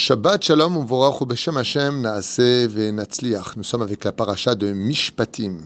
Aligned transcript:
Shabbat 0.00 0.44
Shalom 0.44 0.76
Uvorach 0.76 1.26
Beshem 1.26 1.56
Hashem 1.56 2.02
Naase 2.02 2.68
Venatzliach. 2.68 3.56
Nous 3.56 3.64
sommes 3.64 3.82
avec 3.82 4.04
la 4.04 4.12
paracha 4.12 4.54
de 4.54 4.70
Mishpatim. 4.70 5.56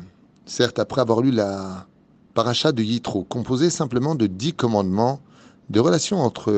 Certes, 0.47 0.79
après 0.79 1.03
avoir 1.03 1.21
lu 1.21 1.31
la 1.31 1.87
paracha 2.33 2.73
de 2.73 2.83
Yitro, 2.83 3.25
composée 3.25 3.69
simplement 3.69 4.15
de 4.15 4.27
dix 4.27 4.55
commandements 4.55 5.21
de 5.69 5.81
relations 5.81 6.23
entre 6.23 6.51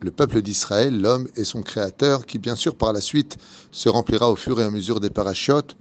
le 0.00 0.10
peuple 0.10 0.40
d'Israël, 0.40 0.98
l'homme 0.98 1.28
et 1.36 1.44
son 1.44 1.60
créateur, 1.60 2.24
qui 2.24 2.38
bien 2.38 2.56
sûr 2.56 2.74
par 2.74 2.94
la 2.94 3.02
suite 3.02 3.36
se 3.72 3.90
remplira 3.90 4.30
au 4.30 4.36
fur 4.36 4.58
et 4.58 4.64
à 4.64 4.70
mesure 4.70 4.98
des 4.98 5.10
parachiotes, 5.10 5.76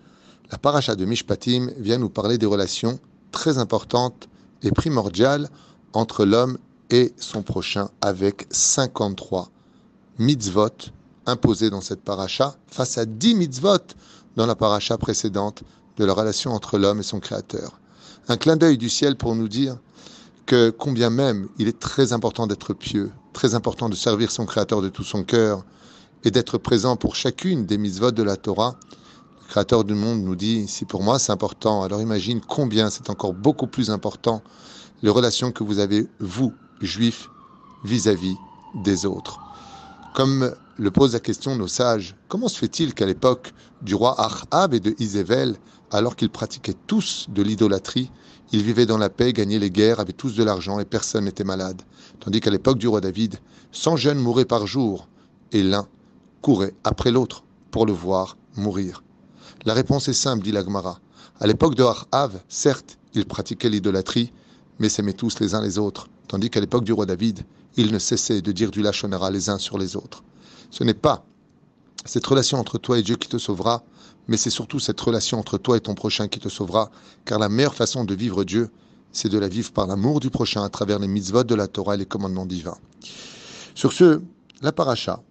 la 0.52 0.58
paracha 0.58 0.98
de 0.98 1.06
Mishpatim 1.06 1.72
vient 1.78 1.98
nous 1.98 2.10
parler 2.10 2.38
des 2.38 2.46
relations 2.46 3.00
très 3.32 3.58
importantes 3.58 4.28
et 4.64 4.72
primordiales 4.72 5.48
entre 5.94 6.26
l'homme 6.26 6.58
et 6.90 7.14
son 7.16 7.42
prochain 7.42 7.90
avec 8.02 8.48
53 8.50 9.50
mitzvot 10.20 10.92
imposé 11.26 11.70
dans 11.70 11.82
cette 11.82 12.02
paracha 12.02 12.56
face 12.68 12.98
à 12.98 13.06
dix 13.06 13.36
mitzvot 13.36 13.80
dans 14.36 14.46
la 14.46 14.56
paracha 14.56 14.98
précédente 14.98 15.64
de 15.98 16.06
la 16.06 16.14
relation 16.14 16.52
entre 16.52 16.78
l'homme 16.78 17.00
et 17.00 17.04
son 17.04 17.20
créateur. 17.20 17.80
Un 18.28 18.38
clin 18.38 18.58
d'œil 18.58 18.78
du 18.78 18.90
ciel 18.90 19.16
pour 19.16 19.36
nous 19.36 19.48
dire 19.48 19.78
que 20.46 20.70
combien 20.70 21.10
même 21.10 21.48
il 21.58 21.68
est 21.68 21.80
très 21.80 22.14
important 22.14 22.48
d'être 22.48 22.74
pieux, 22.74 23.12
très 23.34 23.56
important 23.56 23.90
de 23.90 23.96
servir 23.96 24.32
son 24.32 24.46
créateur 24.46 24.82
de 24.82 24.90
tout 24.90 25.04
son 25.04 25.24
cœur 25.24 25.64
et 26.24 26.32
d'être 26.32 26.58
présent 26.58 26.96
pour 26.96 27.16
chacune 27.16 27.66
des 27.66 27.78
mitzvot 27.78 28.12
de 28.12 28.24
la 28.24 28.36
Torah. 28.36 28.76
Le 29.42 29.48
créateur 29.48 29.84
du 29.84 29.94
monde 29.94 30.22
nous 30.24 30.36
dit, 30.36 30.68
si 30.68 30.86
pour 30.86 31.04
moi 31.04 31.20
c'est 31.20 31.32
important, 31.32 31.84
alors 31.84 32.02
imagine 32.02 32.42
combien 32.42 32.90
c'est 32.90 33.10
encore 33.10 33.34
beaucoup 33.34 33.68
plus 33.68 33.90
important 33.90 34.42
les 35.04 35.10
relations 35.10 35.52
que 35.52 35.64
vous 35.64 35.80
avez, 35.80 36.08
vous, 36.20 36.54
juifs, 36.82 37.30
vis-à-vis 37.84 38.36
des 38.84 39.06
autres. 39.06 39.40
Comme 40.16 40.56
le 40.78 40.92
pose 40.92 41.14
la 41.14 41.20
question 41.20 41.56
nos 41.56 41.68
sages, 41.68 42.16
comment 42.28 42.50
se 42.50 42.60
fait-il 42.60 42.94
qu'à 42.94 43.06
l'époque 43.06 43.54
du 43.82 43.96
roi 43.96 44.16
Ahab 44.20 44.74
et 44.74 44.82
de 44.82 44.94
Isével, 45.00 45.56
alors 45.92 46.16
qu'ils 46.18 46.30
pratiquaient 46.30 46.76
tous 46.88 47.28
de 47.30 47.42
l'idolâtrie, 47.42 48.12
ils 48.52 48.62
vivaient 48.62 48.86
dans 48.86 48.98
la 48.98 49.10
paix, 49.10 49.32
gagnaient 49.32 49.60
les 49.60 49.72
guerres, 49.72 50.02
avaient 50.02 50.12
tous 50.12 50.36
de 50.36 50.44
l'argent 50.44 50.80
et 50.80 50.86
personne 50.86 51.26
n'était 51.26 51.46
malade, 51.46 51.82
tandis 52.20 52.42
qu'à 52.42 52.50
l'époque 52.50 52.78
du 52.78 52.88
roi 52.88 53.00
David, 53.00 53.38
100 53.72 53.96
jeunes 53.96 54.20
mouraient 54.20 54.46
par 54.46 54.68
jour 54.68 55.08
et 55.54 55.64
l'un 55.64 55.88
courait 56.42 56.76
après 56.84 57.12
l'autre 57.12 57.44
pour 57.72 57.86
le 57.86 57.94
voir 57.94 58.38
mourir. 58.58 59.04
La 59.64 59.74
réponse 59.74 60.10
est 60.10 60.14
simple, 60.14 60.44
dit 60.44 60.52
l'Agmara. 60.52 61.00
À 61.40 61.48
l'époque 61.48 61.76
de 61.76 61.84
Ahab, 61.84 62.34
certes, 62.50 62.98
ils 63.14 63.26
pratiquaient 63.26 63.70
l'idolâtrie, 63.70 64.34
mais 64.80 64.90
s'aimaient 64.90 65.14
tous 65.14 65.40
les 65.40 65.56
uns 65.56 65.62
les 65.62 65.80
autres, 65.80 66.08
tandis 66.28 66.50
qu'à 66.50 66.60
l'époque 66.60 66.84
du 66.84 66.92
roi 66.92 67.06
David, 67.06 67.46
ils 67.78 67.94
ne 67.94 68.00
cessaient 68.00 68.42
de 68.42 68.52
dire 68.52 68.72
du 68.72 68.82
lachonara 68.82 69.32
les 69.32 69.50
uns 69.50 69.58
sur 69.58 69.78
les 69.78 69.96
autres. 69.96 70.24
Ce 70.72 70.84
n'est 70.84 70.94
pas 70.94 71.26
cette 72.06 72.26
relation 72.26 72.60
entre 72.60 72.78
toi 72.78 73.00
et 73.00 73.02
Dieu 73.02 73.16
qui 73.16 73.28
te 73.28 73.38
sauvera, 73.38 73.84
mais 74.28 74.38
c'est 74.38 74.50
surtout 74.50 74.80
cette 74.80 75.00
relation 75.02 75.40
entre 75.40 75.58
toi 75.58 75.78
et 75.78 75.80
ton 75.80 75.96
prochain 75.96 76.28
qui 76.28 76.40
te 76.40 76.50
sauvera, 76.50 76.92
car 77.26 77.40
la 77.40 77.50
meilleure 77.50 77.76
façon 77.76 78.06
de 78.06 78.14
vivre 78.14 78.44
Dieu, 78.44 78.70
c'est 79.12 79.30
de 79.30 79.38
la 79.38 79.48
vivre 79.48 79.72
par 79.72 79.88
l'amour 79.88 80.20
du 80.20 80.30
prochain 80.30 80.64
à 80.64 80.70
travers 80.70 81.00
les 81.00 81.08
mitzvot 81.08 81.44
de 81.44 81.56
la 81.56 81.68
Torah 81.68 81.96
et 81.96 81.98
les 81.98 82.06
commandements 82.06 82.46
divins. 82.46 82.78
Sur 83.74 83.94
ce, 83.94 84.22
la 84.62 84.72
paracha 84.72 85.22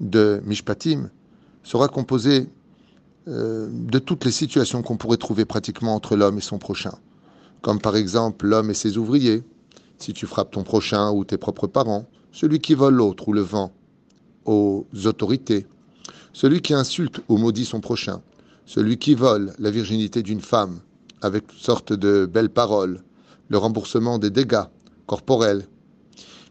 de 0.00 0.42
Mishpatim 0.44 1.10
sera 1.62 1.88
composée 1.88 2.48
euh, 3.28 3.68
de 3.70 3.98
toutes 3.98 4.24
les 4.24 4.30
situations 4.30 4.82
qu'on 4.82 4.96
pourrait 4.96 5.16
trouver 5.16 5.44
pratiquement 5.44 5.94
entre 5.94 6.16
l'homme 6.16 6.38
et 6.38 6.42
son 6.42 6.58
prochain, 6.58 6.94
comme 7.62 7.80
par 7.80 7.96
exemple 7.96 8.46
l'homme 8.46 8.70
et 8.70 8.74
ses 8.74 8.98
ouvriers, 8.98 9.42
si 9.98 10.12
tu 10.12 10.26
frappes 10.26 10.50
ton 10.50 10.64
prochain 10.64 11.10
ou 11.10 11.24
tes 11.24 11.38
propres 11.38 11.66
parents, 11.66 12.06
celui 12.32 12.58
qui 12.58 12.74
vole 12.74 12.94
l'autre 12.94 13.28
ou 13.28 13.32
le 13.32 13.40
vent 13.40 13.72
aux 14.44 14.86
autorités, 15.04 15.66
celui 16.32 16.60
qui 16.60 16.74
insulte 16.74 17.20
ou 17.28 17.36
maudit 17.36 17.64
son 17.64 17.80
prochain, 17.80 18.20
celui 18.66 18.98
qui 18.98 19.14
vole 19.14 19.52
la 19.58 19.70
virginité 19.70 20.22
d'une 20.22 20.40
femme 20.40 20.80
avec 21.22 21.46
toutes 21.46 21.58
sortes 21.58 21.92
de 21.92 22.26
belles 22.26 22.50
paroles, 22.50 23.00
le 23.48 23.58
remboursement 23.58 24.18
des 24.18 24.30
dégâts 24.30 24.64
corporels, 25.06 25.66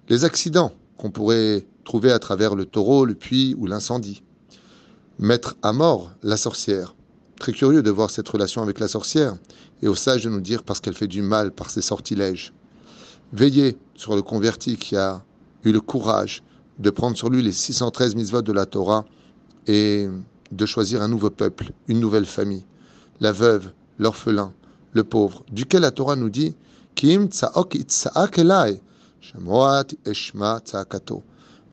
les 0.09 0.25
accidents 0.25 0.71
qu'on 0.97 1.11
pourrait 1.11 1.65
trouver 1.83 2.11
à 2.11 2.19
travers 2.19 2.55
le 2.55 2.65
taureau, 2.65 3.05
le 3.05 3.13
puits 3.13 3.55
ou 3.57 3.67
l'incendie, 3.67 4.23
mettre 5.19 5.55
à 5.61 5.73
mort 5.73 6.11
la 6.23 6.37
sorcière. 6.37 6.95
Très 7.39 7.51
curieux 7.51 7.83
de 7.83 7.91
voir 7.91 8.09
cette 8.09 8.29
relation 8.29 8.61
avec 8.61 8.79
la 8.79 8.87
sorcière 8.87 9.35
et 9.81 9.87
au 9.87 9.95
sage 9.95 10.23
de 10.23 10.29
nous 10.29 10.41
dire 10.41 10.63
parce 10.63 10.79
qu'elle 10.79 10.95
fait 10.95 11.07
du 11.07 11.21
mal 11.21 11.51
par 11.51 11.69
ses 11.69 11.81
sortilèges. 11.81 12.53
Veillez 13.33 13.77
sur 13.95 14.15
le 14.15 14.21
converti 14.21 14.77
qui 14.77 14.95
a 14.95 15.23
eu 15.63 15.71
le 15.71 15.81
courage 15.81 16.43
de 16.79 16.89
prendre 16.89 17.17
sur 17.17 17.29
lui 17.29 17.41
les 17.41 17.51
613 17.51 18.15
mitzvot 18.15 18.41
de 18.41 18.51
la 18.51 18.65
Torah 18.65 19.05
et 19.67 20.07
de 20.51 20.65
choisir 20.65 21.01
un 21.01 21.07
nouveau 21.07 21.29
peuple, 21.29 21.71
une 21.87 21.99
nouvelle 21.99 22.25
famille, 22.25 22.65
la 23.19 23.31
veuve, 23.31 23.71
l'orphelin, 23.99 24.53
le 24.93 25.03
pauvre, 25.03 25.43
duquel 25.51 25.81
la 25.81 25.91
Torah 25.91 26.15
nous 26.15 26.29
dit 26.29 26.55
Kim 26.95 27.29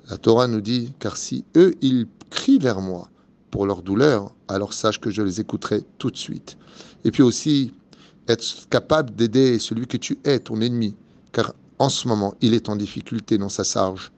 La 0.08 0.18
Torah 0.18 0.46
nous 0.46 0.60
dit 0.60 0.92
Car 0.98 1.16
si 1.16 1.44
eux, 1.56 1.74
ils 1.82 2.06
crient 2.30 2.58
vers 2.58 2.80
moi 2.80 3.08
pour 3.50 3.66
leur 3.66 3.82
douleur, 3.82 4.32
alors 4.48 4.72
sache 4.72 5.00
que 5.00 5.10
je 5.10 5.22
les 5.22 5.40
écouterai 5.40 5.82
tout 5.98 6.10
de 6.10 6.16
suite. 6.16 6.56
Et 7.04 7.10
puis 7.10 7.22
aussi, 7.22 7.72
être 8.28 8.68
capable 8.70 9.14
d'aider 9.14 9.58
celui 9.58 9.86
que 9.86 9.96
tu 9.96 10.18
es, 10.24 10.38
ton 10.38 10.60
ennemi, 10.60 10.94
car 11.32 11.52
en 11.78 11.88
ce 11.88 12.08
moment, 12.08 12.34
il 12.40 12.54
est 12.54 12.68
en 12.68 12.76
difficulté 12.76 13.38
dans 13.38 13.48
sa 13.48 13.64
sarge. 13.64 14.12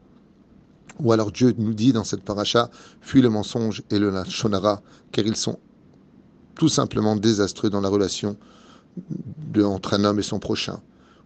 Ou 1.00 1.12
alors 1.12 1.32
Dieu 1.32 1.54
nous 1.58 1.75
dit 1.75 1.92
dans 1.92 2.04
cette 2.04 2.22
paracha, 2.22 2.70
fuis 3.00 3.22
le 3.22 3.30
mensonge 3.30 3.82
et 3.91 3.98
le 3.98 4.12
shonara, 4.28 4.82
car 5.10 5.25
ils 5.26 5.36
sont 5.36 5.58
tout 6.54 6.69
simplement 6.69 7.16
désastreux 7.16 7.70
dans 7.70 7.80
la 7.80 7.88
relation 7.88 8.36
entre 9.62 9.94
un 9.94 10.04
homme 10.04 10.19
et 10.19 10.22
son 10.22 10.38
prochain. 10.38 10.81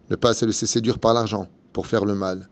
Ne 0.09 0.15
pas 0.15 0.33
se 0.33 0.45
laisser 0.45 0.67
séduire 0.67 0.99
par 0.99 1.13
l'argent 1.13 1.47
pour 1.73 1.87
faire 1.87 2.05
le 2.05 2.15
mal, 2.15 2.49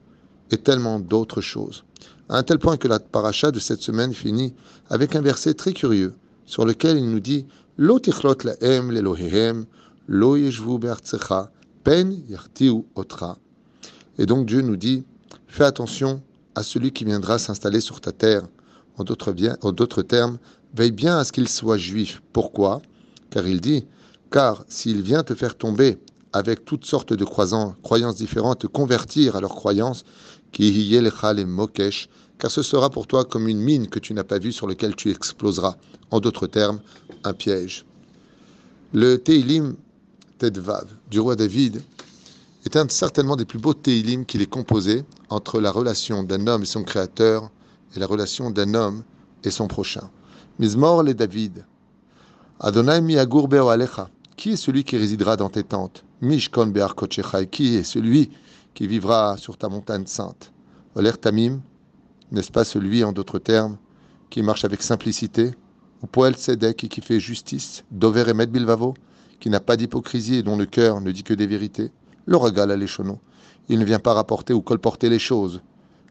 et 0.52 0.58
tellement 0.58 1.00
d'autres 1.00 1.42
choses. 1.42 1.86
À 2.28 2.38
un 2.38 2.44
tel 2.44 2.60
point 2.60 2.78
que 2.78 2.88
la 2.88 3.00
paracha 3.00 3.52
de 3.52 3.60
cette 3.60 3.82
semaine 3.82 4.14
finit 4.14 4.54
avec 4.90 5.16
un 5.16 5.22
verset 5.22 5.54
très 5.54 5.74
curieux, 5.74 6.14
sur 6.46 6.66
lequel 6.66 6.98
il 6.98 7.10
nous 7.10 7.20
dit 7.20 7.46
Lo 7.78 8.00
tichlot 8.00 8.38
laem 8.44 8.92
lelohehem, 8.92 9.66
lo 10.08 10.36
yeshvu 10.36 10.80
pen 11.84 12.24
yartiu. 12.28 12.86
Et 14.18 14.26
donc 14.26 14.46
Dieu 14.46 14.62
nous 14.62 14.78
dit, 14.78 15.04
fais 15.48 15.66
attention 15.66 16.22
à 16.56 16.64
celui 16.64 16.92
qui 16.92 17.06
viendra 17.06 17.38
s'installer 17.38 17.82
sur 17.82 18.02
ta 18.02 18.12
terre. 18.12 18.44
En 18.98 19.04
d'autres 19.04 20.02
termes, 20.02 20.38
veille 20.74 20.92
bien 20.92 21.18
à 21.18 21.24
ce 21.24 21.32
qu'il 21.32 21.48
soit 21.48 21.78
juif. 21.78 22.22
Pourquoi? 22.34 22.82
Car 23.30 23.48
il 23.48 23.62
dit, 23.62 23.86
car 24.32 24.64
s'il 24.68 25.02
vient 25.02 25.24
te 25.24 25.36
faire 25.36 25.58
tomber 25.58 25.98
avec 26.34 26.66
toutes 26.66 26.86
sortes 26.86 27.14
de 27.14 27.24
croyances 27.24 28.16
différentes, 28.16 28.60
te 28.60 28.68
convertir 28.68 29.36
à 29.36 29.42
leurs 29.42 29.56
croyances, 29.56 30.04
qui 30.52 31.00
mokesh, 31.46 32.10
car 32.40 32.50
ce 32.50 32.62
sera 32.62 32.90
pour 32.90 33.08
toi 33.08 33.26
comme 33.26 33.48
une 33.48 33.60
mine 33.60 33.88
que 33.88 34.00
tu 34.00 34.14
n'as 34.14 34.24
pas 34.24 34.40
vue 34.40 34.54
sur 34.54 34.68
laquelle 34.68 34.96
tu 34.96 35.12
exploseras. 35.12 35.76
En 36.12 36.20
d'autres 36.20 36.48
termes, 36.48 36.80
un 37.24 37.34
piège. 37.34 37.86
Le 38.94 39.18
Teilim 39.18 39.76
Tedvav 40.38 40.88
du 41.10 41.20
roi 41.20 41.36
David 41.36 41.82
est 42.66 42.76
un 42.78 42.90
certainement 42.90 43.36
des 43.36 43.46
plus 43.46 43.60
beaux 43.60 43.76
Teilim 43.76 44.26
qu'il 44.26 44.42
est 44.42 44.50
composé 44.50 45.06
entre 45.30 45.62
la 45.62 45.70
relation 45.72 46.24
d'un 46.24 46.48
homme 46.48 46.64
et 46.64 46.66
son 46.66 46.84
créateur 46.84 47.52
et 47.96 48.00
la 48.00 48.08
relation 48.08 48.50
d'un 48.50 48.74
homme 48.74 49.04
et 49.44 49.52
son 49.52 49.68
prochain. 49.68 50.10
Mizmor 50.58 51.04
le 51.04 51.14
David. 51.14 51.64
Adonai 52.60 53.02
mi 53.02 53.18
alecha. 53.18 54.10
Qui 54.36 54.54
est 54.54 54.58
celui 54.58 54.84
qui 54.84 54.98
résidera 54.98 55.38
dans 55.38 55.50
tes 55.50 55.64
tentes? 55.64 56.04
Mishkon 56.22 56.68
be'ar 56.68 56.96
Qui 57.52 57.76
est 57.76 57.84
celui 57.84 58.32
qui 58.74 58.88
vivra 58.88 59.38
sur 59.38 59.58
ta 59.58 59.70
montagne 59.70 60.08
sainte? 60.08 60.52
Oler 60.96 61.14
tamim. 61.14 61.62
N'est-ce 62.32 62.52
pas 62.52 62.64
celui, 62.66 63.04
en 63.04 63.12
d'autres 63.12 63.40
termes, 63.40 63.78
qui 64.30 64.42
marche 64.42 64.66
avec 64.66 64.82
simplicité? 64.82 65.52
Ou 66.02 66.08
poel 66.08 66.36
sedek 66.36 66.78
qui 66.78 67.02
fait 67.02 67.20
justice 67.20 67.84
Dover 67.92 68.26
et 68.28 68.46
bilvavo 68.48 68.96
qui 69.40 69.50
n'a 69.50 69.60
pas 69.60 69.78
d'hypocrisie 69.78 70.38
et 70.38 70.44
dont 70.44 70.58
le 70.58 70.66
cœur 70.66 71.00
ne 71.00 71.12
dit 71.12 71.24
que 71.24 71.34
des 71.34 71.48
vérités? 71.48 71.92
Le 72.26 72.38
regal 72.38 72.72
à 72.72 72.76
l'échenon. 72.76 73.20
Il 73.70 73.80
ne 73.80 73.86
vient 73.86 74.00
pas 74.00 74.14
rapporter 74.14 74.54
ou 74.54 74.62
colporter 74.62 75.10
les 75.10 75.20
choses. 75.20 75.62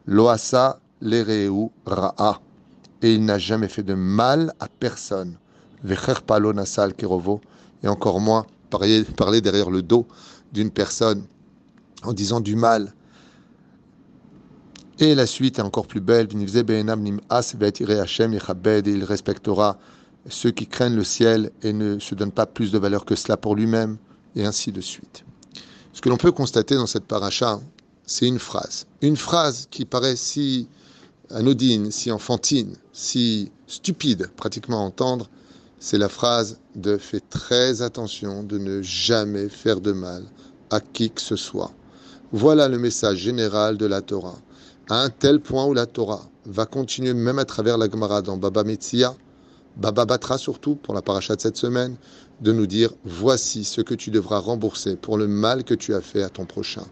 Loasa 0.05 0.79
l'ereu 1.01 1.69
ra'a. 1.85 2.39
Et 3.01 3.13
il 3.13 3.25
n'a 3.25 3.37
jamais 3.37 3.67
fait 3.67 3.83
de 3.83 3.93
mal 3.93 4.53
à 4.59 4.67
personne. 4.67 5.37
Vecher 5.83 6.21
palo 6.25 6.53
nasal 6.53 6.93
kerovo. 6.93 7.41
Et 7.83 7.87
encore 7.87 8.19
moins 8.19 8.45
parler, 8.69 9.03
parler 9.03 9.41
derrière 9.41 9.69
le 9.69 9.81
dos 9.81 10.07
d'une 10.51 10.71
personne 10.71 11.25
en 12.03 12.13
disant 12.13 12.39
du 12.39 12.55
mal. 12.55 12.93
Et 14.99 15.13
la 15.13 15.25
suite 15.25 15.59
est 15.59 15.61
encore 15.61 15.87
plus 15.87 15.99
belle. 15.99 16.27
Et 16.31 16.35
il 18.91 19.03
respectera 19.03 19.77
ceux 20.29 20.51
qui 20.51 20.67
craignent 20.67 20.95
le 20.95 21.03
ciel 21.03 21.51
et 21.61 21.73
ne 21.73 21.99
se 21.99 22.15
donnent 22.15 22.31
pas 22.31 22.45
plus 22.45 22.71
de 22.71 22.79
valeur 22.79 23.05
que 23.05 23.15
cela 23.15 23.37
pour 23.37 23.55
lui-même, 23.55 23.97
et 24.35 24.45
ainsi 24.45 24.71
de 24.71 24.81
suite. 24.81 25.25
Ce 25.95 26.01
que 26.01 26.09
l'on 26.09 26.17
peut 26.17 26.33
constater 26.33 26.75
dans 26.75 26.87
cette 26.87 27.05
paracha, 27.05 27.61
c'est 28.05 28.27
une 28.27 28.37
phrase. 28.37 28.85
Une 29.01 29.15
phrase 29.15 29.69
qui 29.71 29.85
paraît 29.85 30.17
si 30.17 30.67
anodine, 31.29 31.89
si 31.89 32.11
enfantine, 32.11 32.75
si 32.91 33.49
stupide 33.65 34.27
pratiquement 34.35 34.81
à 34.81 34.83
entendre, 34.83 35.29
c'est 35.79 35.97
la 35.97 36.09
phrase 36.09 36.59
de 36.75 36.97
fais 36.97 37.21
très 37.21 37.81
attention 37.81 38.43
de 38.43 38.57
ne 38.57 38.81
jamais 38.81 39.47
faire 39.47 39.79
de 39.79 39.93
mal 39.93 40.25
à 40.69 40.81
qui 40.81 41.11
que 41.11 41.21
ce 41.21 41.37
soit. 41.37 41.71
Voilà 42.33 42.67
le 42.67 42.77
message 42.77 43.19
général 43.19 43.77
de 43.77 43.85
la 43.85 44.01
Torah. 44.01 44.37
À 44.89 45.01
un 45.01 45.09
tel 45.09 45.39
point 45.39 45.63
où 45.63 45.73
la 45.73 45.85
Torah 45.85 46.27
va 46.45 46.65
continuer 46.65 47.13
même 47.13 47.39
à 47.39 47.45
travers 47.45 47.77
la 47.77 47.89
Gemara 47.89 48.21
dans 48.21 48.35
Baba 48.35 48.65
Metzia, 48.65 49.15
Baba 49.77 50.05
Batra 50.05 50.37
surtout 50.37 50.75
pour 50.75 50.93
la 50.93 51.01
paracha 51.01 51.35
de 51.35 51.41
cette 51.41 51.57
semaine, 51.57 51.97
de 52.41 52.51
nous 52.51 52.67
dire 52.67 52.91
voici 53.03 53.63
ce 53.63 53.81
que 53.81 53.93
tu 53.93 54.09
devras 54.09 54.39
rembourser 54.39 54.95
pour 54.95 55.17
le 55.17 55.27
mal 55.27 55.63
que 55.63 55.73
tu 55.73 55.93
as 55.93 56.01
fait 56.01 56.23
à 56.23 56.29
ton 56.29 56.45
prochain. 56.45 56.85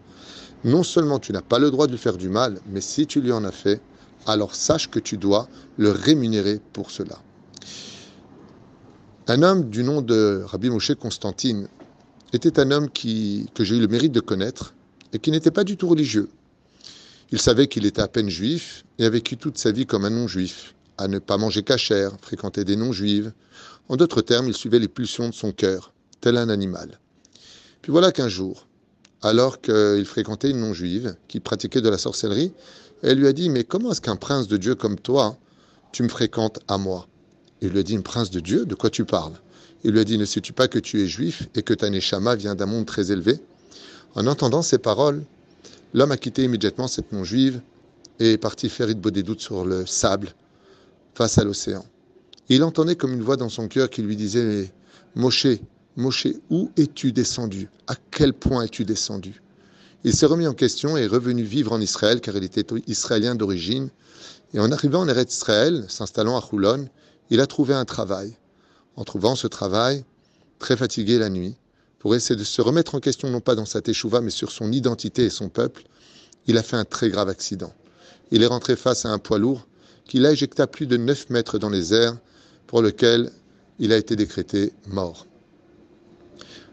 Non 0.64 0.82
seulement 0.82 1.18
tu 1.18 1.32
n'as 1.32 1.42
pas 1.42 1.58
le 1.58 1.70
droit 1.70 1.86
de 1.86 1.92
lui 1.92 1.98
faire 1.98 2.16
du 2.16 2.28
mal, 2.28 2.60
mais 2.66 2.80
si 2.80 3.06
tu 3.06 3.20
lui 3.20 3.32
en 3.32 3.44
as 3.44 3.52
fait, 3.52 3.80
alors 4.26 4.54
sache 4.54 4.88
que 4.90 4.98
tu 4.98 5.16
dois 5.16 5.48
le 5.76 5.90
rémunérer 5.90 6.60
pour 6.72 6.90
cela. 6.90 7.20
Un 9.28 9.42
homme 9.42 9.70
du 9.70 9.82
nom 9.82 10.02
de 10.02 10.42
Rabbi 10.44 10.68
Moshe 10.68 10.94
Constantine 10.94 11.68
était 12.34 12.58
un 12.60 12.70
homme 12.70 12.88
que 12.90 13.64
j'ai 13.64 13.76
eu 13.76 13.80
le 13.80 13.88
mérite 13.88 14.12
de 14.12 14.20
connaître 14.20 14.74
et 15.12 15.18
qui 15.18 15.30
n'était 15.30 15.50
pas 15.50 15.64
du 15.64 15.76
tout 15.76 15.88
religieux. 15.88 16.28
Il 17.30 17.40
savait 17.40 17.66
qu'il 17.66 17.86
était 17.86 18.02
à 18.02 18.08
peine 18.08 18.28
juif 18.28 18.84
et 18.98 19.06
a 19.06 19.10
vécu 19.10 19.36
toute 19.36 19.56
sa 19.56 19.72
vie 19.72 19.86
comme 19.86 20.04
un 20.04 20.10
non-juif, 20.10 20.74
à 20.98 21.08
ne 21.08 21.18
pas 21.18 21.38
manger 21.38 21.62
cachère, 21.62 22.12
fréquenter 22.20 22.64
des 22.64 22.76
non-juives. 22.76 23.32
En 23.88 23.96
d'autres 23.96 24.22
termes, 24.22 24.48
il 24.48 24.54
suivait 24.54 24.78
les 24.78 24.88
pulsions 24.88 25.28
de 25.28 25.34
son 25.34 25.52
cœur, 25.52 25.92
tel 26.20 26.36
un 26.36 26.48
animal. 26.48 26.98
Puis 27.82 27.92
voilà 27.92 28.12
qu'un 28.12 28.28
jour, 28.28 28.66
alors 29.22 29.60
qu'il 29.60 30.04
fréquentait 30.06 30.50
une 30.50 30.60
non-juive 30.60 31.16
qui 31.28 31.40
pratiquait 31.40 31.80
de 31.80 31.88
la 31.88 31.98
sorcellerie, 31.98 32.52
elle 33.02 33.18
lui 33.18 33.26
a 33.26 33.32
dit 33.32 33.50
Mais 33.50 33.64
comment 33.64 33.92
est-ce 33.92 34.00
qu'un 34.00 34.16
prince 34.16 34.48
de 34.48 34.56
Dieu 34.56 34.74
comme 34.74 34.98
toi, 34.98 35.36
tu 35.92 36.02
me 36.02 36.08
fréquentes 36.08 36.60
à 36.68 36.78
moi? 36.78 37.06
Il 37.60 37.70
lui 37.70 37.80
a 37.80 37.82
dit 37.82 37.96
Un 37.96 38.02
prince 38.02 38.30
de 38.30 38.40
Dieu 38.40 38.64
De 38.64 38.74
quoi 38.74 38.90
tu 38.90 39.04
parles? 39.04 39.34
Il 39.82 39.92
lui 39.92 40.00
a 40.00 40.04
dit 40.04 40.16
Ne 40.16 40.24
sais-tu 40.24 40.52
pas 40.52 40.68
que 40.68 40.78
tu 40.78 41.02
es 41.02 41.06
juif 41.06 41.48
et 41.54 41.62
que 41.62 41.74
ta 41.74 41.90
neshama 41.90 42.36
vient 42.36 42.54
d'un 42.54 42.66
monde 42.66 42.86
très 42.86 43.12
élevé? 43.12 43.38
En 44.14 44.26
entendant 44.26 44.62
ces 44.62 44.78
paroles, 44.78 45.24
l'homme 45.92 46.12
a 46.12 46.16
quitté 46.16 46.44
immédiatement 46.44 46.88
cette 46.88 47.12
non-juive 47.12 47.60
et 48.20 48.32
est 48.32 48.38
parti 48.38 48.68
faire 48.68 48.88
une 48.88 49.00
doutes 49.00 49.40
sur 49.40 49.64
le 49.64 49.84
sable 49.86 50.34
face 51.14 51.38
à 51.38 51.44
l'océan. 51.44 51.84
Il 52.48 52.62
entendait 52.62 52.96
comme 52.96 53.12
une 53.12 53.22
voix 53.22 53.36
dans 53.36 53.48
son 53.48 53.68
cœur 53.68 53.88
qui 53.88 54.02
lui 54.02 54.16
disait 54.16 54.70
Moshe, 55.14 55.46
Moshe, 55.96 56.26
où 56.50 56.70
es-tu 56.76 57.12
descendu? 57.12 57.68
À 57.86 57.94
quel 58.10 58.34
point 58.34 58.64
es-tu 58.64 58.84
descendu? 58.84 59.40
Il 60.02 60.14
s'est 60.14 60.26
remis 60.26 60.46
en 60.46 60.52
question 60.52 60.98
et 60.98 61.02
est 61.02 61.06
revenu 61.06 61.44
vivre 61.44 61.72
en 61.72 61.80
Israël 61.80 62.20
car 62.20 62.36
il 62.36 62.44
était 62.44 62.66
israélien 62.86 63.34
d'origine. 63.34 63.88
Et 64.52 64.60
en 64.60 64.70
arrivant 64.70 65.00
en 65.00 65.08
Eretz 65.08 65.32
Israël, 65.32 65.86
s'installant 65.88 66.36
à 66.36 66.44
Houlon, 66.52 66.88
il 67.30 67.40
a 67.40 67.46
trouvé 67.46 67.74
un 67.74 67.86
travail. 67.86 68.36
En 68.96 69.04
trouvant 69.04 69.34
ce 69.34 69.46
travail, 69.46 70.04
très 70.58 70.76
fatigué 70.76 71.18
la 71.18 71.30
nuit, 71.30 71.56
pour 71.98 72.14
essayer 72.14 72.38
de 72.38 72.44
se 72.44 72.60
remettre 72.60 72.94
en 72.94 73.00
question 73.00 73.30
non 73.30 73.40
pas 73.40 73.54
dans 73.54 73.64
sa 73.64 73.80
teshuva 73.80 74.20
mais 74.20 74.30
sur 74.30 74.52
son 74.52 74.70
identité 74.72 75.24
et 75.24 75.30
son 75.30 75.48
peuple, 75.48 75.84
il 76.46 76.58
a 76.58 76.62
fait 76.62 76.76
un 76.76 76.84
très 76.84 77.08
grave 77.08 77.30
accident. 77.30 77.72
Il 78.30 78.42
est 78.42 78.46
rentré 78.46 78.76
face 78.76 79.06
à 79.06 79.08
un 79.08 79.18
poids 79.18 79.38
lourd 79.38 79.66
qui 80.04 80.18
l'a 80.18 80.32
éjecté 80.32 80.62
à 80.62 80.66
plus 80.66 80.86
de 80.86 80.96
9 80.96 81.30
mètres 81.30 81.58
dans 81.58 81.70
les 81.70 81.94
airs, 81.94 82.16
pour 82.66 82.82
lequel 82.82 83.30
il 83.78 83.92
a 83.92 83.96
été 83.96 84.16
décrété 84.16 84.72
mort. 84.86 85.26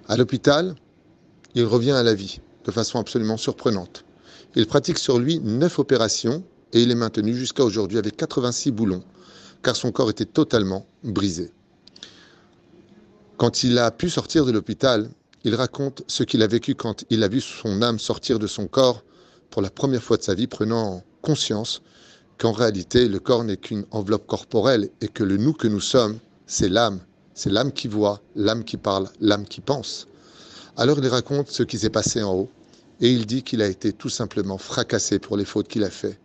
À 0.08 0.18
l'hôpital, 0.18 0.76
il 1.56 1.66
revient 1.66 1.92
à 1.92 2.04
la 2.04 2.14
vie 2.14 2.40
de 2.66 2.72
façon 2.72 3.00
absolument 3.00 3.38
surprenante. 3.38 4.04
Il 4.56 4.68
pratique 4.68 4.98
sur 4.98 5.20
lui 5.20 5.40
neuf 5.40 5.80
opérations 5.80 6.44
et 6.74 6.82
il 6.82 6.92
est 6.92 6.96
maintenu 6.96 7.36
jusqu'à 7.36 7.64
aujourd'hui 7.64 7.98
avec 7.98 8.18
86 8.18 8.72
boulons, 8.72 9.04
car 9.64 9.76
son 9.76 9.92
corps 9.92 10.10
était 10.10 10.26
totalement 10.26 10.86
brisé. 11.04 11.52
Quand 13.38 13.64
il 13.64 13.78
a 13.78 13.92
pu 13.92 14.10
sortir 14.10 14.46
de 14.46 14.52
l'hôpital, 14.52 15.10
il 15.44 15.56
raconte 15.56 16.04
ce 16.08 16.24
qu'il 16.24 16.44
a 16.44 16.48
vécu 16.48 16.76
quand 16.76 17.04
il 17.10 17.24
a 17.24 17.28
vu 17.28 17.42
son 17.42 17.82
âme 17.82 17.98
sortir 17.98 18.38
de 18.38 18.48
son 18.48 18.68
corps 18.68 19.04
pour 19.50 19.62
la 19.62 19.70
première 19.70 20.04
fois 20.04 20.18
de 20.18 20.24
sa 20.24 20.36
vie, 20.36 20.48
prenant 20.48 21.04
conscience 21.22 21.82
qu'en 22.42 22.52
réalité, 22.52 23.08
le 23.08 23.20
corps 23.20 23.44
n'est 23.44 23.58
qu'une 23.58 23.86
enveloppe 23.92 24.26
corporelle 24.26 24.90
et 25.00 25.08
que 25.08 25.24
le 25.24 25.38
nous 25.38 25.54
que 25.54 25.68
nous 25.68 25.80
sommes, 25.80 26.18
c'est 26.48 26.70
l'âme 26.70 27.00
c'est 27.34 27.50
l'âme 27.50 27.72
qui 27.72 27.88
voit, 27.88 28.22
l'âme 28.36 28.64
qui 28.64 28.78
parle, 28.78 29.10
l'âme 29.20 29.46
qui 29.46 29.62
pense. 29.62 30.08
Alors 30.78 31.00
il 31.00 31.08
raconte 31.08 31.50
ce 31.50 31.64
qui 31.64 31.80
s'est 31.80 31.90
passé 31.90 32.22
en 32.22 32.34
haut 32.34 32.50
et 33.00 33.10
il 33.10 33.26
dit 33.26 33.44
qu'il 33.44 33.62
a 33.62 33.68
été 33.68 33.94
tout 33.94 34.10
simplement 34.10 34.58
fracassé 34.58 35.18
pour 35.18 35.38
les 35.38 35.46
fautes 35.46 35.68
qu'il 35.68 35.84
a 35.84 35.90
faites, 35.90 36.20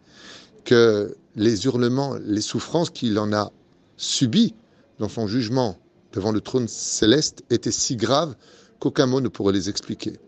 que 0.64 1.16
les 1.34 1.64
hurlements, 1.64 2.16
les 2.22 2.40
souffrances 2.40 2.90
qu'il 2.90 3.18
en 3.18 3.32
a 3.32 3.50
subies 3.96 4.54
dans 4.98 5.08
son 5.08 5.26
jugement 5.26 5.78
devant 6.12 6.32
le 6.32 6.40
trône 6.40 6.68
céleste 6.68 7.44
étaient 7.50 7.70
si 7.70 7.96
graves 7.96 8.34
qu'aucun 8.78 9.06
mot 9.06 9.20
ne 9.20 9.28
pourrait 9.28 9.54
les 9.54 9.68
expliquer. 9.68 10.18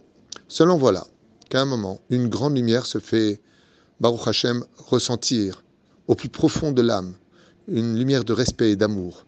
Seulement 0.49 0.79
voilà 0.79 1.06
qu'à 1.50 1.61
un 1.61 1.67
moment, 1.67 2.00
une 2.08 2.29
grande 2.29 2.56
lumière 2.56 2.87
se 2.87 2.99
fait, 2.99 3.40
Baruch 4.00 4.26
Hashem, 4.26 4.64
ressentir 4.79 5.62
au 6.09 6.15
plus 6.15 6.29
profond 6.29 6.73
de 6.73 6.83
l'âme, 6.83 7.15
une 7.69 7.97
lumière 7.97 8.25
de 8.25 8.33
respect 8.33 8.71
et 8.71 8.77
d'amour 8.77 9.25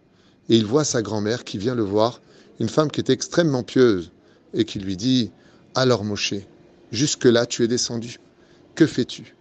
et 0.51 0.57
il 0.57 0.67
voit 0.67 0.85
sa 0.85 1.01
grand-mère 1.01 1.45
qui 1.45 1.57
vient 1.57 1.77
le 1.77 1.85
voir, 1.85 2.21
une 2.59 2.69
femme 2.69 2.91
qui 2.91 3.01
est 3.01 3.09
extrêmement 3.09 3.63
pieuse, 3.63 4.11
et 4.53 4.65
qui 4.65 4.81
lui 4.81 4.97
dit 4.97 5.31
Alors, 5.77 6.05
Moshe, 6.05 6.35
jusque-là 6.91 7.47
tu 7.47 7.63
es 7.63 7.69
descendu. 7.69 8.19
Que 8.75 8.87
fais-tu? 8.87 9.37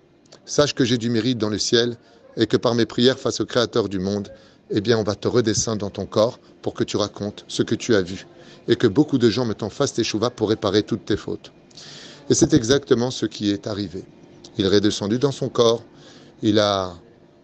Sache 0.45 0.75
que 0.75 0.85
j'ai 0.85 0.99
du 0.99 1.09
mérite 1.09 1.39
dans 1.39 1.49
le 1.49 1.57
ciel 1.57 1.97
et 2.37 2.45
que 2.45 2.57
par 2.57 2.75
mes 2.75 2.85
prières 2.85 3.17
face 3.17 3.41
au 3.41 3.45
Créateur 3.45 3.89
du 3.89 3.97
monde, 3.97 4.31
eh 4.69 4.81
bien, 4.81 4.99
on 4.99 5.03
va 5.03 5.15
te 5.15 5.27
redescendre 5.27 5.79
dans 5.79 5.89
ton 5.89 6.05
corps 6.05 6.39
pour 6.61 6.75
que 6.75 6.83
tu 6.83 6.95
racontes 6.95 7.43
ce 7.47 7.63
que 7.63 7.75
tu 7.75 7.95
as 7.95 8.03
vu 8.03 8.27
et 8.67 8.75
que 8.75 8.85
beaucoup 8.85 9.17
de 9.17 9.31
gens 9.31 9.45
me 9.45 9.55
t'en 9.55 9.71
fassent 9.71 9.93
tes 9.93 10.03
chouvas 10.03 10.29
pour 10.29 10.49
réparer 10.49 10.83
toutes 10.83 11.05
tes 11.05 11.17
fautes. 11.17 11.51
Et 12.29 12.35
c'est 12.35 12.53
exactement 12.53 13.09
ce 13.09 13.25
qui 13.25 13.49
est 13.49 13.65
arrivé. 13.65 14.03
Il 14.59 14.65
est 14.65 14.69
redescendu 14.69 15.17
dans 15.17 15.31
son 15.31 15.49
corps, 15.49 15.83
il 16.43 16.59
a 16.59 16.93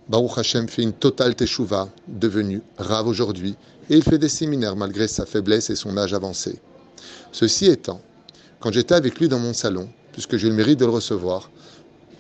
Baruch 0.08 0.38
Hashem 0.38 0.68
fait 0.70 0.84
une 0.84 0.94
totale 0.94 1.36
teshuva, 1.36 1.90
devenu 2.08 2.62
rave 2.78 3.08
aujourd'hui, 3.08 3.56
et 3.90 3.96
il 3.96 4.04
fait 4.04 4.20
des 4.20 4.30
séminaires 4.30 4.76
malgré 4.76 5.08
sa 5.08 5.26
faiblesse 5.26 5.72
et 5.72 5.76
son 5.76 5.98
âge 5.98 6.14
avancé. 6.14 6.60
Ceci 7.32 7.66
étant, 7.66 8.02
quand 8.60 8.72
j'étais 8.72 8.94
avec 8.94 9.20
lui 9.20 9.28
dans 9.28 9.40
mon 9.40 9.54
salon, 9.54 9.90
puisque 10.12 10.38
j'ai 10.38 10.48
le 10.48 10.56
mérite 10.56 10.80
de 10.80 10.86
le 10.86 10.92
recevoir, 10.92 11.50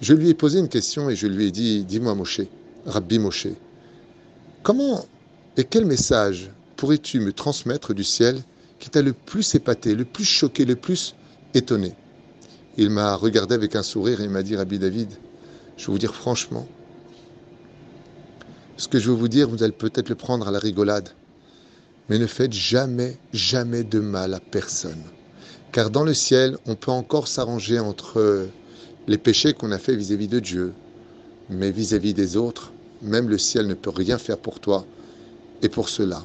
je 0.01 0.13
lui 0.13 0.29
ai 0.29 0.33
posé 0.33 0.59
une 0.59 0.67
question 0.67 1.11
et 1.11 1.15
je 1.15 1.27
lui 1.27 1.45
ai 1.45 1.51
dit 1.51 1.83
Dis-moi, 1.85 2.15
Moshe, 2.15 2.41
Rabbi 2.87 3.19
Moshe, 3.19 3.47
comment 4.63 5.05
et 5.55 5.63
quel 5.63 5.85
message 5.85 6.50
pourrais-tu 6.77 7.19
me 7.19 7.33
transmettre 7.33 7.93
du 7.93 8.03
ciel 8.03 8.41
qui 8.79 8.89
t'a 8.89 9.03
le 9.03 9.13
plus 9.13 9.53
épaté, 9.53 9.93
le 9.93 10.05
plus 10.05 10.25
choqué, 10.25 10.65
le 10.65 10.75
plus 10.75 11.15
étonné? 11.53 11.93
Il 12.77 12.89
m'a 12.89 13.15
regardé 13.15 13.53
avec 13.53 13.75
un 13.75 13.83
sourire 13.83 14.21
et 14.21 14.27
m'a 14.27 14.43
dit 14.43 14.55
Rabbi 14.55 14.79
David, 14.79 15.12
je 15.77 15.86
vais 15.86 15.91
vous 15.93 16.00
dire 16.00 16.15
franchement, 16.15 16.67
ce 18.77 18.88
que 18.88 19.00
je 19.00 19.10
veux 19.10 19.15
vous 19.15 19.27
dire, 19.27 19.50
vous 19.50 19.63
allez 19.63 19.72
peut-être 19.72 20.10
le 20.10 20.15
prendre 20.15 20.48
à 20.48 20.51
la 20.51 20.60
rigolade. 20.60 21.10
Mais 22.10 22.20
ne 22.20 22.27
faites 22.27 22.53
jamais, 22.53 23.17
jamais 23.34 23.84
de 23.84 24.00
mal 24.00 24.34
à 24.34 24.39
personne. 24.39 25.01
Car 25.72 25.89
dans 25.89 26.03
le 26.03 26.13
ciel, 26.13 26.58
on 26.65 26.75
peut 26.75 26.91
encore 26.91 27.27
s'arranger 27.27 27.79
entre 27.79 28.48
les 29.08 29.17
péchés 29.17 29.53
qu'on 29.53 29.72
a 29.72 29.77
fait 29.77 29.96
vis-à-vis 29.96 30.27
de 30.27 30.39
Dieu, 30.39 30.74
mais 31.50 31.72
vis-à-vis 31.72 32.13
des 32.13 32.38
autres, 32.38 32.72
même 33.01 33.29
le 33.29 33.38
ciel 33.38 33.67
ne 33.67 33.74
peut 33.74 33.89
rien 33.89 34.17
faire 34.17 34.38
pour 34.38 34.60
toi. 34.60 34.86
Et 35.62 35.70
pour 35.70 35.89
cela, 35.89 36.24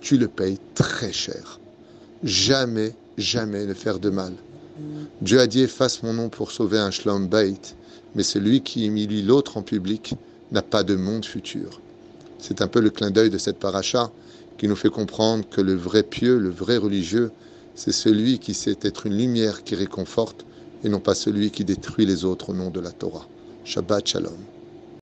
tu 0.00 0.16
le 0.16 0.28
payes 0.28 0.58
très 0.74 1.12
cher. 1.12 1.60
Jamais, 2.24 2.94
jamais 3.18 3.66
ne 3.66 3.74
faire 3.74 3.98
de 3.98 4.10
mal. 4.10 4.32
Dieu 5.20 5.40
a 5.40 5.46
dit 5.46 5.62
efface 5.62 6.02
mon 6.02 6.14
nom 6.14 6.28
pour 6.28 6.50
sauver 6.50 6.78
un 6.78 6.90
shlom 6.90 7.28
mais 8.14 8.22
celui 8.22 8.62
qui 8.62 8.86
humilie 8.86 9.22
l'autre 9.22 9.56
en 9.56 9.62
public 9.62 10.14
n'a 10.52 10.62
pas 10.62 10.84
de 10.84 10.94
monde 10.94 11.24
futur. 11.24 11.80
C'est 12.38 12.60
un 12.62 12.68
peu 12.68 12.80
le 12.80 12.90
clin 12.90 13.10
d'œil 13.10 13.30
de 13.30 13.38
cette 13.38 13.58
paracha 13.58 14.12
qui 14.58 14.68
nous 14.68 14.76
fait 14.76 14.90
comprendre 14.90 15.48
que 15.48 15.60
le 15.60 15.74
vrai 15.74 16.02
pieux, 16.02 16.38
le 16.38 16.50
vrai 16.50 16.76
religieux, 16.76 17.32
c'est 17.74 17.92
celui 17.92 18.38
qui 18.38 18.54
sait 18.54 18.78
être 18.82 19.06
une 19.06 19.16
lumière 19.16 19.64
qui 19.64 19.74
réconforte 19.74 20.44
et 20.84 20.88
non 20.88 21.00
pas 21.00 21.14
celui 21.14 21.50
qui 21.50 21.64
détruit 21.64 22.06
les 22.06 22.24
autres 22.24 22.50
au 22.50 22.54
nom 22.54 22.70
de 22.70 22.80
la 22.80 22.92
Torah. 22.92 23.26
Shabbat 23.64 24.06
Shalom. 24.06 24.36